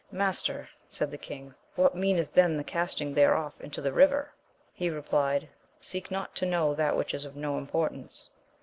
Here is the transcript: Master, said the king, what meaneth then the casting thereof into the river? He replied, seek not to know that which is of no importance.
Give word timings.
Master, 0.11 0.67
said 0.89 1.11
the 1.11 1.17
king, 1.19 1.53
what 1.75 1.95
meaneth 1.95 2.33
then 2.33 2.57
the 2.57 2.63
casting 2.63 3.13
thereof 3.13 3.53
into 3.59 3.81
the 3.83 3.91
river? 3.93 4.33
He 4.73 4.89
replied, 4.89 5.47
seek 5.79 6.09
not 6.09 6.33
to 6.37 6.45
know 6.47 6.73
that 6.73 6.97
which 6.97 7.13
is 7.13 7.23
of 7.23 7.35
no 7.35 7.59
importance. 7.59 8.31